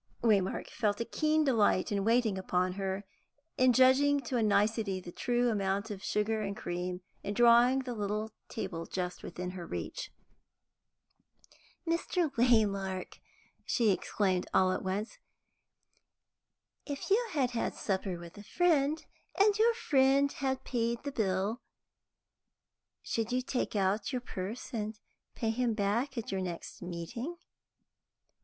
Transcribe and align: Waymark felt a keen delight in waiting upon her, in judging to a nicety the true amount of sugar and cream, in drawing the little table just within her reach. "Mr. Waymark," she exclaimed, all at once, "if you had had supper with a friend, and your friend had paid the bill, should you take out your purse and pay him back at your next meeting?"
Waymark 0.23 0.67
felt 0.67 0.99
a 0.99 1.05
keen 1.05 1.43
delight 1.43 1.91
in 1.91 2.03
waiting 2.03 2.35
upon 2.35 2.73
her, 2.73 3.03
in 3.55 3.71
judging 3.71 4.19
to 4.21 4.35
a 4.35 4.41
nicety 4.41 4.99
the 4.99 5.11
true 5.11 5.51
amount 5.51 5.91
of 5.91 6.01
sugar 6.03 6.41
and 6.41 6.57
cream, 6.57 7.01
in 7.21 7.35
drawing 7.35 7.81
the 7.83 7.93
little 7.93 8.31
table 8.49 8.87
just 8.87 9.21
within 9.21 9.51
her 9.51 9.63
reach. 9.63 10.11
"Mr. 11.85 12.31
Waymark," 12.33 13.19
she 13.63 13.91
exclaimed, 13.91 14.47
all 14.55 14.71
at 14.71 14.81
once, 14.83 15.19
"if 16.83 17.11
you 17.11 17.27
had 17.33 17.51
had 17.51 17.75
supper 17.75 18.17
with 18.17 18.39
a 18.39 18.43
friend, 18.43 19.05
and 19.39 19.59
your 19.59 19.75
friend 19.75 20.31
had 20.31 20.63
paid 20.63 21.03
the 21.03 21.11
bill, 21.11 21.61
should 23.03 23.31
you 23.31 23.43
take 23.43 23.75
out 23.75 24.11
your 24.11 24.21
purse 24.21 24.73
and 24.73 24.99
pay 25.35 25.51
him 25.51 25.75
back 25.75 26.17
at 26.17 26.31
your 26.31 26.41
next 26.41 26.81
meeting?" 26.81 27.35